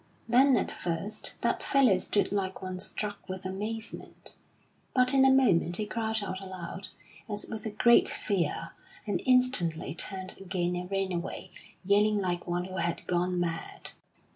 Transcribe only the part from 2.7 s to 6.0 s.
struck with amazement; but in a moment he